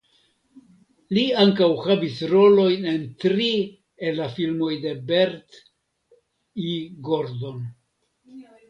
[1.17, 3.51] Li ankaŭ havis rolojn en tri
[4.09, 5.63] el la filmoj de Bert
[6.73, 6.77] I.
[7.11, 7.67] Gordon.